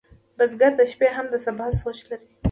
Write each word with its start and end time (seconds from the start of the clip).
بزګر 0.37 0.71
د 0.79 0.81
شپې 0.91 1.07
هم 1.15 1.25
د 1.33 1.35
سبا 1.45 1.65
سوچ 1.81 1.99
لري 2.09 2.27